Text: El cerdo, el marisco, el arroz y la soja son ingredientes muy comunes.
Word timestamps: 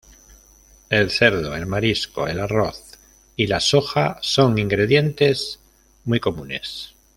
El 0.89 1.11
cerdo, 1.11 1.55
el 1.55 1.67
marisco, 1.67 2.27
el 2.27 2.39
arroz 2.39 2.97
y 3.35 3.45
la 3.45 3.59
soja 3.59 4.17
son 4.23 4.57
ingredientes 4.57 5.59
muy 6.05 6.19
comunes. 6.19 6.95